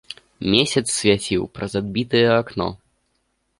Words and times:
Месяц 0.53 0.83
свяціў 0.99 1.45
праз 1.59 1.71
адбітае 1.83 2.25
акно. 2.39 2.67